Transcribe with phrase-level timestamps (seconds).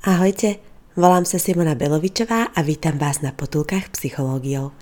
[0.00, 0.56] Ahojte,
[0.96, 4.72] volám sa Simona Belovičová a vítam vás na potulkách psychológiou.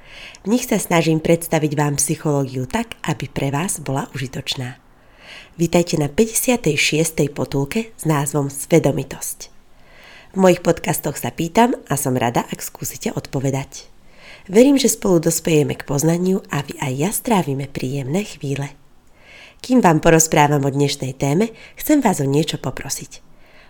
[0.47, 4.79] V nich sa snažím predstaviť vám psychológiu tak, aby pre vás bola užitočná.
[5.59, 7.35] Vítajte na 56.
[7.35, 9.51] potulke s názvom Svedomitosť.
[10.31, 13.91] V mojich podcastoch sa pýtam a som rada, ak skúsite odpovedať.
[14.47, 18.71] Verím, že spolu dospejeme k poznaniu a vy aj ja strávime príjemné chvíle.
[19.67, 23.27] Kým vám porozprávam o dnešnej téme, chcem vás o niečo poprosiť–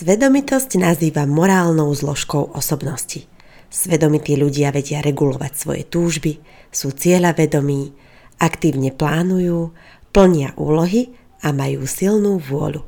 [0.00, 3.28] Svedomitosť nazýva morálnou zložkou osobnosti.
[3.68, 6.40] Svedomití ľudia vedia regulovať svoje túžby,
[6.72, 7.92] sú cieľavedomí,
[8.40, 9.76] aktívne plánujú,
[10.08, 11.12] plnia úlohy
[11.44, 12.80] a majú silnú vôľu.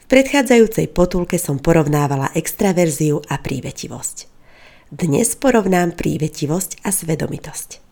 [0.00, 4.16] V predchádzajúcej potulke som porovnávala extraverziu a prívetivosť.
[4.96, 7.84] Dnes porovnám prívetivosť a svedomitosť.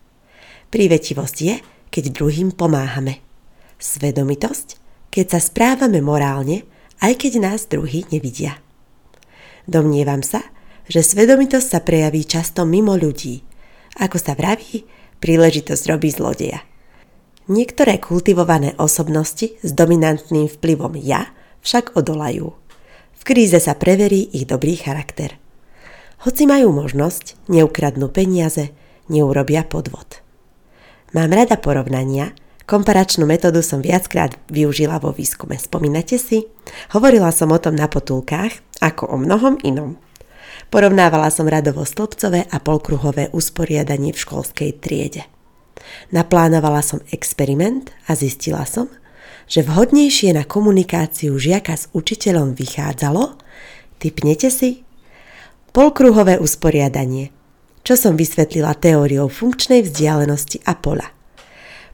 [0.73, 1.55] Prívetivosť je,
[1.93, 3.21] keď druhým pomáhame.
[3.77, 4.81] Svedomitosť,
[5.13, 6.72] keď sa správame morálne
[7.03, 8.63] aj keď nás druhí nevidia.
[9.67, 10.39] Domnievam sa,
[10.87, 13.43] že svedomitosť sa prejaví často mimo ľudí.
[13.99, 14.87] Ako sa vraví,
[15.19, 16.63] príležitosť robí zlodeja.
[17.51, 21.27] Niektoré kultivované osobnosti s dominantným vplyvom ja
[21.59, 22.55] však odolajú.
[23.19, 25.35] V kríze sa preverí ich dobrý charakter.
[26.23, 28.71] Hoci majú možnosť, neukradnú peniaze,
[29.11, 30.23] neurobia podvod.
[31.11, 32.31] Mám rada porovnania,
[32.63, 35.59] Komparačnú metódu som viackrát využila vo výskume.
[35.59, 36.47] Spomínate si?
[36.95, 39.99] Hovorila som o tom na potulkách, ako o mnohom inom.
[40.71, 45.27] Porovnávala som radovo stĺpcové a polkruhové usporiadanie v školskej triede.
[46.15, 48.87] Naplánovala som experiment a zistila som,
[49.43, 53.35] že vhodnejšie na komunikáciu žiaka s učiteľom vychádzalo,
[53.99, 54.87] typnete si,
[55.75, 57.35] polkruhové usporiadanie,
[57.83, 61.11] čo som vysvetlila teóriou funkčnej vzdialenosti a pola–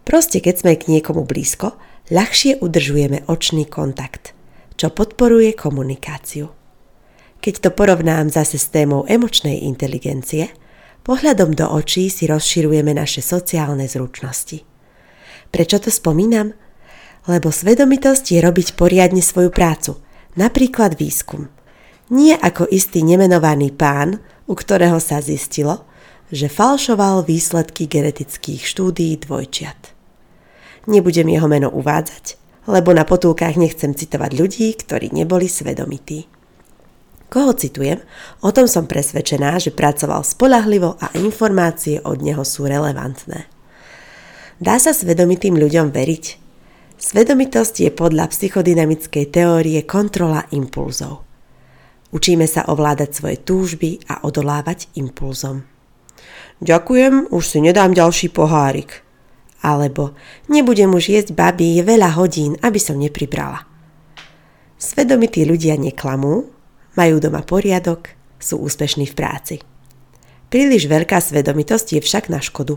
[0.04, 1.78] Proste keď sme k niekomu blízko,
[2.10, 4.34] ľahšie udržujeme očný kontakt,
[4.80, 6.50] čo podporuje komunikáciu.
[7.40, 10.52] Keď to porovnám zase s témou emočnej inteligencie,
[11.08, 14.62] pohľadom do očí si rozširujeme naše sociálne zručnosti.
[15.50, 16.54] Prečo to spomínam?
[17.26, 19.98] Lebo svedomitosť je robiť poriadne svoju prácu,
[20.38, 21.50] napríklad výskum.
[22.10, 25.89] Nie ako istý nemenovaný pán, u ktorého sa zistilo,
[26.30, 29.94] že falšoval výsledky genetických štúdií dvojčiat.
[30.86, 32.38] Nebudem jeho meno uvádzať,
[32.70, 36.30] lebo na potulkách nechcem citovať ľudí, ktorí neboli svedomití.
[37.30, 38.02] Koho citujem?
[38.42, 43.46] O tom som presvedčená, že pracoval spolahlivo a informácie od neho sú relevantné.
[44.58, 46.26] Dá sa svedomitým ľuďom veriť?
[47.00, 51.24] Svedomitosť je podľa psychodynamickej teórie kontrola impulzov.
[52.10, 55.79] Učíme sa ovládať svoje túžby a odolávať impulzom.
[56.60, 59.00] Ďakujem, už si nedám ďalší pohárik,
[59.64, 60.12] alebo
[60.52, 63.64] nebudem už jesť babi veľa hodín, aby som nepribrala.
[64.76, 66.52] Svedomití ľudia neklamú,
[67.00, 69.56] majú doma poriadok, sú úspešní v práci.
[70.52, 72.76] Príliš veľká svedomitosť je však na škodu.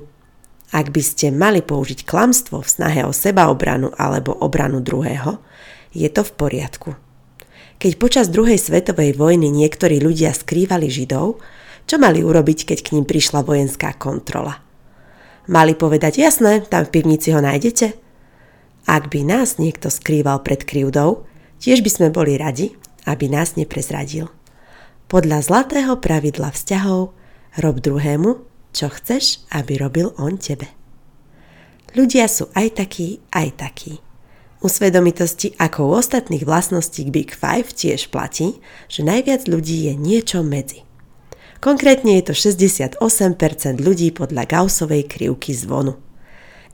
[0.70, 5.42] Ak by ste mali použiť klamstvo v snahe o sebaobranu alebo obranu druhého,
[5.90, 6.90] je to v poriadku.
[7.82, 11.42] Keď počas druhej svetovej vojny niektorí ľudia skrývali Židov,
[11.92, 14.56] čo mali urobiť, keď k ním prišla vojenská kontrola–
[15.50, 17.98] Mali povedať, jasné, tam v pivnici ho nájdete.
[18.86, 21.26] Ak by nás niekto skrýval pred krivdou,
[21.58, 22.78] tiež by sme boli radi,
[23.10, 24.30] aby nás neprezradil.
[25.10, 27.10] Podľa zlatého pravidla vzťahov
[27.58, 28.38] rob druhému,
[28.70, 30.70] čo chceš, aby robil on tebe.
[31.92, 33.98] Ľudia sú aj takí, aj takí.
[34.62, 40.46] U svedomitosti ako u ostatných vlastností Big Five tiež platí, že najviac ľudí je niečo
[40.46, 40.86] medzi.
[41.62, 42.98] Konkrétne je to 68%
[43.78, 45.94] ľudí podľa Gaussovej krivky zvonu.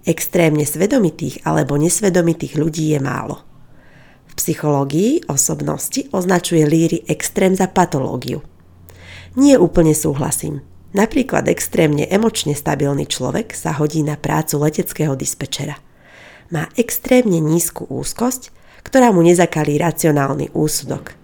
[0.08, 3.44] Extrémne svedomitých alebo nesvedomitých ľudí je málo.
[4.24, 8.40] V psychológii osobnosti označuje líry extrém za patológiu.
[9.36, 10.64] Nie úplne súhlasím.
[10.96, 15.76] Napríklad extrémne emočne stabilný človek sa hodí na prácu leteckého dispečera.
[16.48, 18.56] Má extrémne nízku úzkosť,
[18.88, 21.12] ktorá mu nezakalí racionálny úsudok–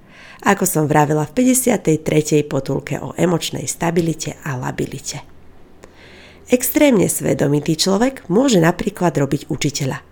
[0.44, 2.44] ako som vravela v 53.
[2.44, 5.24] potulke o emočnej stabilite a labilite.
[6.52, 10.04] Extrémne svedomitý človek môže napríklad robiť učiteľa.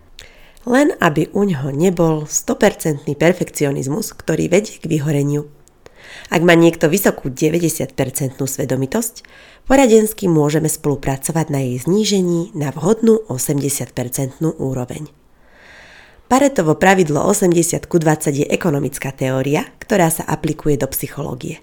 [0.63, 5.51] len aby u ňoho nebol 100% perfekcionizmus, ktorý vedie k vyhoreniu.
[6.31, 7.99] Ak má niekto vysokú 90%
[8.39, 9.15] svedomitosť,
[9.67, 15.22] poradensky môžeme spolupracovať na jej znížení na vhodnú 80% úroveň.
[16.29, 21.61] Paretovo pravidlo 80 ku 20 je ekonomická teória, ktorá sa aplikuje do psychológie.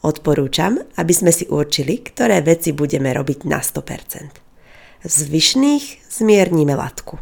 [0.00, 5.04] Odporúčam, aby sme si určili, ktoré veci budeme robiť na 100%.
[5.04, 7.20] V zvyšných zmiernime latku.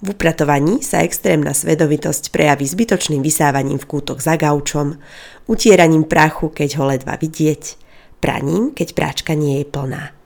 [0.00, 4.96] V upratovaní sa extrémna svedomitosť prejaví zbytočným vysávaním v kútoch za gaučom,
[5.44, 7.76] utieraním prachu, keď ho ledva vidieť,
[8.24, 10.16] praním, keď práčka nie je plná.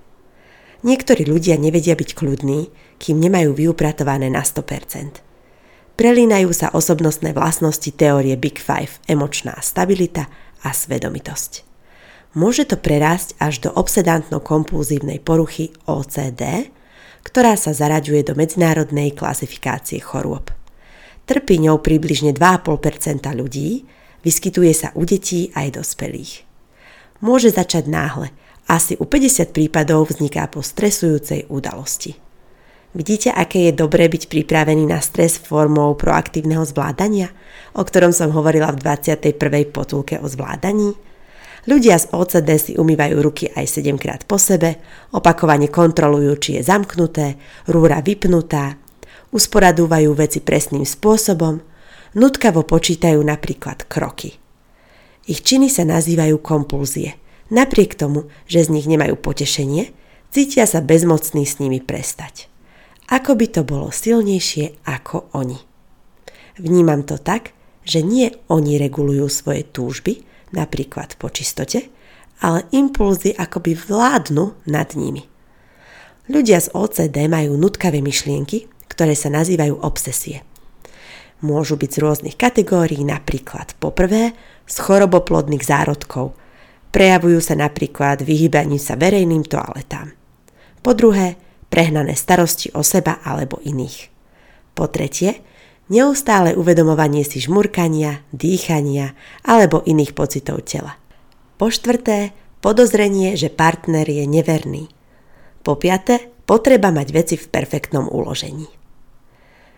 [0.86, 2.70] Niektorí ľudia nevedia byť kľudní,
[3.02, 5.33] kým nemajú vyupratované na 100%.
[5.94, 10.26] Prelínajú sa osobnostné vlastnosti teórie Big Five, emočná stabilita
[10.66, 11.62] a svedomitosť.
[12.34, 16.74] Môže to prerásť až do obsedantno-kompulzívnej poruchy OCD,
[17.22, 20.50] ktorá sa zaraďuje do medzinárodnej klasifikácie chorôb.
[21.30, 23.86] Trpí ňou približne 2,5% ľudí,
[24.26, 26.42] vyskytuje sa u detí aj dospelých.
[27.22, 28.34] Môže začať náhle,
[28.66, 32.23] asi u 50 prípadov vzniká po stresujúcej udalosti.
[32.94, 37.34] Vidíte, aké je dobré byť pripravený na stres formou proaktívneho zvládania,
[37.74, 39.34] o ktorom som hovorila v 21.
[39.74, 40.94] potulke o zvládaní?
[41.66, 44.78] Ľudia z OCD si umývajú ruky aj 7 krát po sebe,
[45.10, 47.34] opakovane kontrolujú, či je zamknuté,
[47.66, 48.78] rúra vypnutá,
[49.34, 51.58] usporadúvajú veci presným spôsobom,
[52.14, 54.38] nutkavo počítajú napríklad kroky.
[55.26, 57.18] Ich činy sa nazývajú kompulzie.
[57.50, 59.90] Napriek tomu, že z nich nemajú potešenie,
[60.30, 62.53] cítia sa bezmocní s nimi prestať.
[63.14, 65.54] Ako by to bolo silnejšie ako oni.
[66.58, 67.54] Vnímam to tak,
[67.86, 71.94] že nie oni regulujú svoje túžby, napríklad po čistote,
[72.42, 75.30] ale impulzy akoby vládnu nad nimi.
[76.26, 80.42] Ľudia z OCD majú nutkavé myšlienky, ktoré sa nazývajú obsesie.
[81.38, 84.34] Môžu byť z rôznych kategórií, napríklad poprvé
[84.66, 86.34] z choroboplodných zárodkov.
[86.90, 90.10] Prejavujú sa napríklad vyhýbaním sa verejným toaletám.
[90.82, 91.43] Po druhé,
[91.74, 94.14] prehnané starosti o seba alebo iných.
[94.78, 95.42] Po tretie,
[95.90, 100.94] neustále uvedomovanie si žmurkania, dýchania alebo iných pocitov tela.
[101.58, 102.30] Po štvrté,
[102.62, 104.86] podozrenie, že partner je neverný.
[105.66, 108.70] Po piaté, potreba mať veci v perfektnom uložení.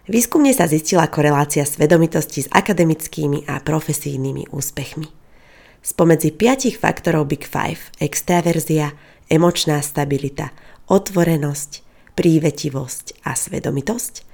[0.04, 5.08] Výskumne sa zistila korelácia svedomitosti s akademickými a profesijnými úspechmi.
[5.80, 8.94] Spomedzi piatich faktorov Big Five– extraverzia,
[9.26, 10.50] emočná stabilita,
[10.86, 11.85] otvorenosť,
[12.16, 14.24] prívetivosť a svedomitosť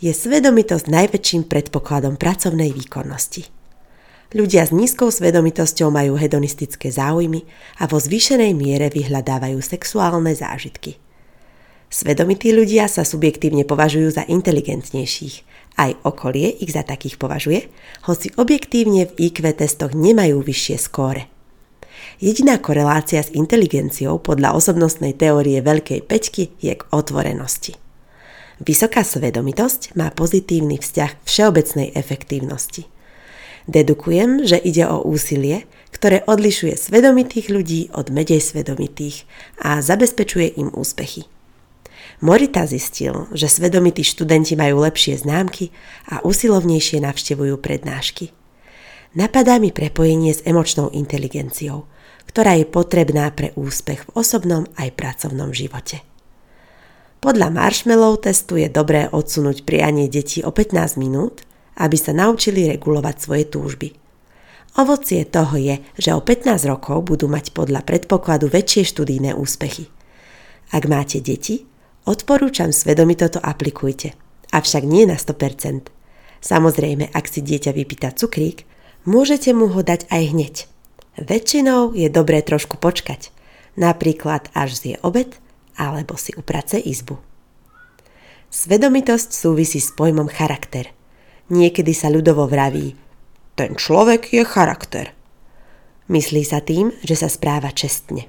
[0.00, 3.48] je svedomitosť najväčším predpokladom pracovnej výkonnosti.
[4.30, 7.42] Ľudia s nízkou svedomitosťou majú hedonistické záujmy
[7.82, 11.02] a vo zvýšenej miere vyhľadávajú sexuálne zážitky.
[11.90, 15.42] Svedomití ľudia sa subjektívne považujú za inteligentnejších,
[15.74, 17.66] aj okolie ich za takých považuje,
[18.06, 21.26] hoci objektívne v IQ testoch nemajú vyššie skóre.
[22.20, 27.80] Jediná korelácia s inteligenciou podľa osobnostnej teórie Veľkej peťky je k otvorenosti.
[28.60, 32.84] Vysoká svedomitosť má pozitívny vzťah k všeobecnej efektívnosti.
[33.64, 35.64] Dedukujem, že ide o úsilie,
[35.96, 39.24] ktoré odlišuje svedomitých ľudí od menej svedomitých
[39.64, 41.24] a zabezpečuje im úspechy.
[42.20, 45.72] Morita zistil, že svedomití študenti majú lepšie známky
[46.12, 48.28] a usilovnejšie navštevujú prednášky.
[49.16, 51.88] Napadá mi prepojenie s emočnou inteligenciou,
[52.28, 56.04] ktorá je potrebná pre úspech v osobnom aj pracovnom živote.
[57.20, 61.44] Podľa marshmallow testu je dobré odsunúť prianie detí o 15 minút,
[61.76, 63.88] aby sa naučili regulovať svoje túžby.
[64.80, 69.92] Ovocie toho je, že o 15 rokov budú mať podľa predpokladu väčšie študijné úspechy.
[70.70, 71.66] Ak máte deti,
[72.06, 74.14] odporúčam svedomito to aplikujte,
[74.54, 75.90] avšak nie na 100%.
[76.40, 78.64] Samozrejme, ak si dieťa vypýta cukrík,
[79.04, 80.54] môžete mu ho dať aj hneď.
[81.18, 83.34] Väčšinou je dobré trošku počkať,
[83.74, 85.38] napríklad až zje obed
[85.74, 87.18] alebo si uprace izbu.
[88.50, 90.90] Svedomitosť súvisí s pojmom charakter.
[91.50, 92.94] Niekedy sa ľudovo vraví,
[93.60, 95.12] ten človek je charakter.
[96.08, 98.24] Myslí sa tým, že sa správa čestne.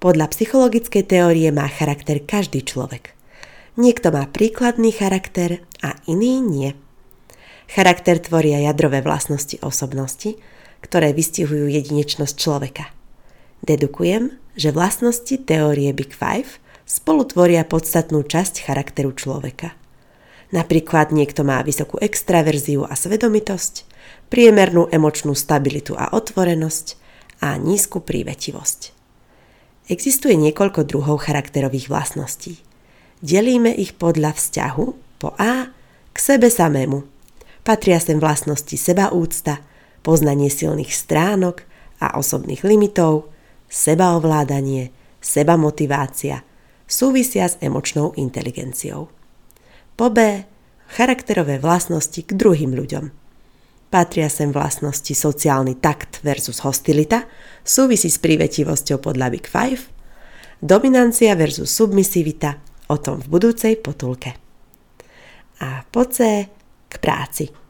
[0.00, 3.12] Podľa psychologickej teórie má charakter každý človek.
[3.76, 6.72] Niekto má príkladný charakter a iný nie.
[7.68, 10.40] Charakter tvoria jadrové vlastnosti osobnosti,
[10.84, 12.92] ktoré vystihujú jedinečnosť človeka.
[13.64, 19.72] Dedukujem, že vlastnosti teórie Big Five spolu tvoria podstatnú časť charakteru človeka.
[20.52, 23.88] Napríklad niekto má vysokú extraverziu a svedomitosť,
[24.28, 26.86] priemernú emočnú stabilitu a otvorenosť
[27.40, 28.92] a nízku prívetivosť.
[29.90, 32.60] Existuje niekoľko druhov charakterových vlastností.
[33.24, 34.84] Delíme ich podľa vzťahu
[35.18, 35.72] po A
[36.14, 37.02] K sebe samému.
[37.64, 39.64] Patria sem vlastnosti sebaúcta,
[40.04, 41.64] poznanie silných stránok
[42.04, 43.32] a osobných limitov,
[43.72, 44.92] sebaovládanie,
[45.24, 46.44] sebamotivácia,
[46.84, 49.08] súvisia s emočnou inteligenciou.
[49.96, 50.44] Po B.
[50.84, 53.08] Charakterové vlastnosti k druhým ľuďom.
[53.88, 57.24] Patria sem vlastnosti sociálny takt versus hostilita,
[57.64, 59.88] súvisí s prívetivosťou podľa Big Five,
[60.60, 62.60] dominancia versus submisivita,
[62.92, 64.36] o tom v budúcej potulke.
[65.64, 66.44] A po C
[66.90, 67.63] k práci.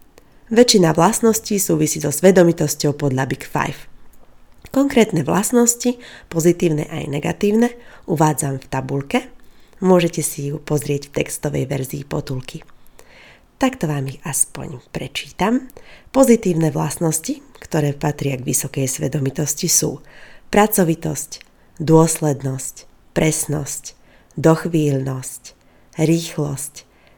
[0.55, 3.91] Väčšina vlastností súvisí so svedomitosťou podľa Big Five.
[4.71, 5.99] Konkrétne vlastnosti,
[6.31, 7.75] pozitívne aj negatívne,
[8.07, 9.19] uvádzam v tabulke.
[9.83, 12.63] Môžete si ju pozrieť v textovej verzii potulky.
[13.59, 15.67] Takto vám ich aspoň prečítam.
[16.15, 20.07] Pozitívne vlastnosti, ktoré patria k vysokej svedomitosti sú
[20.55, 21.43] pracovitosť,
[21.83, 22.75] dôslednosť,
[23.11, 23.99] presnosť,
[24.39, 25.43] dochvíľnosť,
[25.99, 26.75] rýchlosť,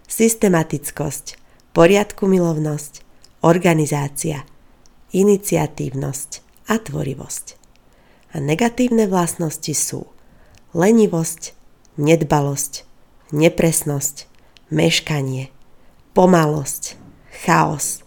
[0.09, 1.37] systematickosť,
[1.77, 3.05] poriadku milovnosť,
[3.43, 4.45] organizácia,
[5.13, 7.47] iniciatívnosť, a tvorivosť.
[8.35, 10.11] A negatívne vlastnosti sú
[10.75, 11.55] lenivosť,
[11.97, 12.85] nedbalosť,
[13.33, 14.17] nepresnosť,
[14.69, 15.49] meškanie,
[16.13, 16.99] pomalosť,
[17.47, 18.03] chaos,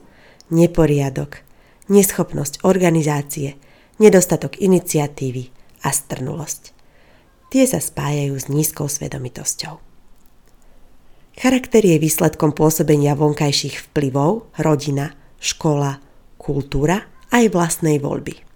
[0.52, 1.42] neporiadok,
[1.90, 3.58] neschopnosť organizácie,
[3.98, 5.50] nedostatok iniciatívy
[5.82, 6.76] a strnulosť.
[7.50, 9.82] Tie sa spájajú s nízkou svedomitosťou.
[11.40, 16.04] Charakter je výsledkom pôsobenia vonkajších vplyvov, rodina, škola,
[16.38, 18.50] kultúra aj vlastnej voľby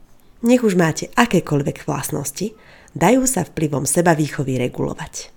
[0.44, 2.52] nech už máte akékoľvek vlastnosti,
[2.94, 5.32] dajú sa vplyvom seba výchovy regulovať.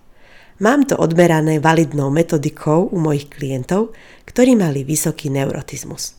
[0.59, 3.95] Mám to odmerané validnou metodikou u mojich klientov,
[4.27, 6.19] ktorí mali vysoký neurotizmus.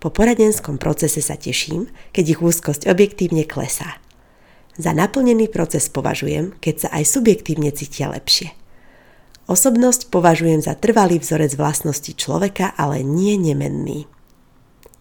[0.00, 4.00] Po poradenskom procese sa teším, keď ich úzkosť objektívne klesá.
[4.76, 8.52] Za naplnený proces považujem, keď sa aj subjektívne cítia lepšie.
[9.50, 14.06] Osobnosť považujem za trvalý vzorec vlastnosti človeka, ale nie nemenný.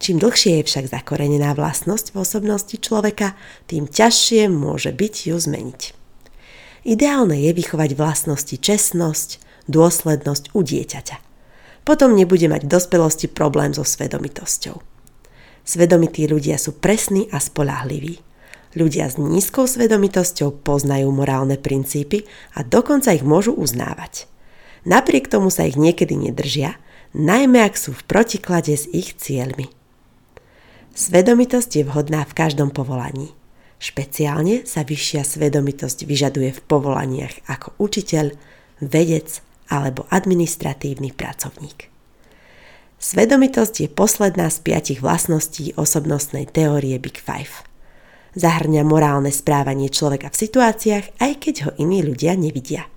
[0.06, 3.34] Čím dlhšie je však zakorenená vlastnosť v osobnosti človeka,
[3.66, 5.82] tým ťažšie môže byť ju zmeniť.
[6.86, 11.18] Ideálne je vychovať vlastnosti čestnosť, dôslednosť u dieťaťa.
[11.90, 14.78] Potom nebude mať v dospelosti problém so svedomitosťou.
[15.66, 18.22] Svedomití ľudia sú presní a spolahliví.
[18.78, 24.30] Ľudia s nízkou svedomitosťou poznajú morálne princípy a dokonca ich môžu uznávať.
[24.86, 26.78] Napriek tomu sa ich niekedy nedržia,
[27.18, 29.75] najmä ak sú v protiklade s ich cieľmi.
[30.96, 33.36] Svedomitosť je vhodná v každom povolaní.
[33.84, 38.32] Špeciálne sa vyššia svedomitosť vyžaduje v povolaniach ako učiteľ,
[38.80, 41.92] vedec alebo administratívny pracovník.
[42.96, 47.68] Svedomitosť je posledná z piatich vlastností osobnostnej teórie Big Five.
[48.40, 52.88] Zahrňa morálne správanie človeka v situáciách, aj keď ho iní ľudia nevidia.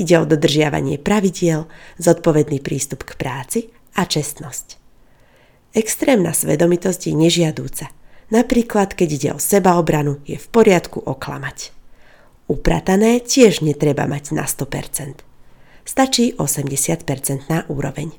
[0.00, 1.68] Ide o dodržiavanie pravidiel,
[2.00, 3.68] zodpovedný prístup k práci
[4.00, 4.81] a čestnosť.
[5.72, 7.88] Extrémna svedomitosť je nežiadúca.
[8.28, 11.72] Napríklad, keď ide o sebaobranu, je v poriadku oklamať.
[12.44, 15.24] Upratané tiež netreba mať na 100%.
[15.88, 18.12] Stačí 80% na úroveň.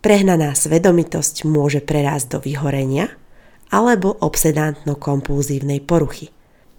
[0.00, 3.12] Prehnaná svedomitosť môže prerásť do vyhorenia
[3.68, 6.32] alebo obsedantno-kompulzívnej poruchy.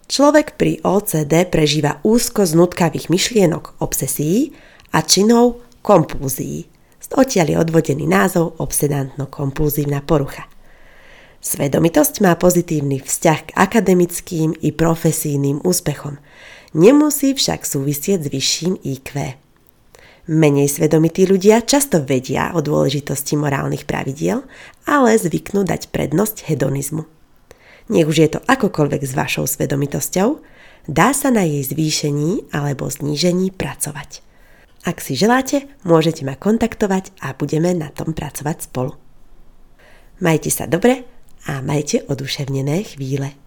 [0.10, 4.58] Človek pri OCD prežíva úzko znutkavých myšlienok obsesií
[4.90, 6.66] a činov kompulzií
[7.08, 10.52] Odtiaľ je odvodený názov obsedantno-kompulzívna porucha.
[11.40, 16.20] Svedomitosť má pozitívny vzťah k akademickým i profesijným úspechom.
[16.76, 19.40] Nemusí však súvisieť s vyšším IQ.
[20.28, 24.44] Menej svedomití ľudia často vedia o dôležitosti morálnych pravidiel,
[24.84, 27.08] ale zvyknú dať prednosť hedonizmu.
[27.88, 30.44] Nech už je to akokoľvek s vašou svedomitosťou,
[30.92, 34.27] dá sa na jej zvýšení alebo znížení pracovať.
[34.86, 38.94] Ak si želáte, môžete ma kontaktovať a budeme na tom pracovať spolu.
[40.22, 41.06] Majte sa dobre
[41.50, 43.47] a majte oduševnené chvíle.